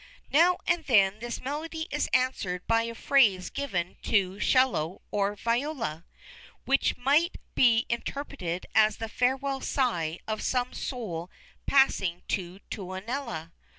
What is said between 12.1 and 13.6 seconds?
to Tuonela.